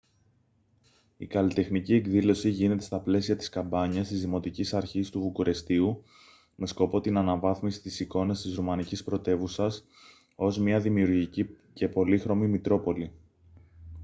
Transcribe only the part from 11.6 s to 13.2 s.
και πολύχρωμη μητρόπολη